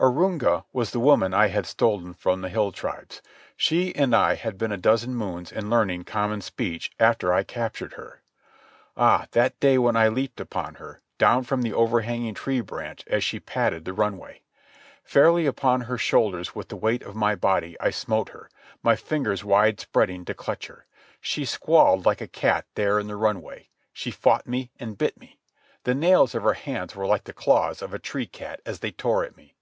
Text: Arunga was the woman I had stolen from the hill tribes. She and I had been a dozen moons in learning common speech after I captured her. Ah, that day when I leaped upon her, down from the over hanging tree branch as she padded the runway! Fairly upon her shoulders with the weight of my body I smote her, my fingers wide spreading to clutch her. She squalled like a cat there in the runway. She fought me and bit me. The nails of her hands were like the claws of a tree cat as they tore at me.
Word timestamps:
Arunga 0.00 0.64
was 0.72 0.90
the 0.90 0.98
woman 0.98 1.32
I 1.32 1.46
had 1.46 1.64
stolen 1.64 2.12
from 2.12 2.40
the 2.40 2.48
hill 2.48 2.72
tribes. 2.72 3.22
She 3.56 3.94
and 3.94 4.16
I 4.16 4.34
had 4.34 4.58
been 4.58 4.72
a 4.72 4.76
dozen 4.76 5.14
moons 5.14 5.52
in 5.52 5.70
learning 5.70 6.02
common 6.02 6.40
speech 6.40 6.90
after 6.98 7.32
I 7.32 7.44
captured 7.44 7.92
her. 7.92 8.20
Ah, 8.96 9.28
that 9.30 9.60
day 9.60 9.78
when 9.78 9.94
I 9.96 10.08
leaped 10.08 10.40
upon 10.40 10.74
her, 10.82 10.98
down 11.18 11.44
from 11.44 11.62
the 11.62 11.72
over 11.72 12.00
hanging 12.00 12.34
tree 12.34 12.60
branch 12.60 13.04
as 13.06 13.22
she 13.22 13.38
padded 13.38 13.84
the 13.84 13.92
runway! 13.92 14.42
Fairly 15.04 15.46
upon 15.46 15.82
her 15.82 15.96
shoulders 15.98 16.52
with 16.52 16.66
the 16.68 16.74
weight 16.76 17.04
of 17.04 17.14
my 17.14 17.36
body 17.36 17.76
I 17.78 17.90
smote 17.90 18.30
her, 18.30 18.50
my 18.82 18.96
fingers 18.96 19.44
wide 19.44 19.78
spreading 19.78 20.24
to 20.24 20.34
clutch 20.34 20.66
her. 20.66 20.86
She 21.20 21.44
squalled 21.44 22.04
like 22.04 22.20
a 22.20 22.26
cat 22.26 22.66
there 22.74 22.98
in 22.98 23.06
the 23.06 23.14
runway. 23.14 23.68
She 23.92 24.10
fought 24.10 24.48
me 24.48 24.72
and 24.80 24.98
bit 24.98 25.16
me. 25.20 25.38
The 25.84 25.94
nails 25.94 26.34
of 26.34 26.42
her 26.42 26.54
hands 26.54 26.96
were 26.96 27.06
like 27.06 27.22
the 27.22 27.32
claws 27.32 27.82
of 27.82 27.94
a 27.94 28.00
tree 28.00 28.26
cat 28.26 28.60
as 28.66 28.80
they 28.80 28.90
tore 28.90 29.22
at 29.22 29.36
me. 29.36 29.54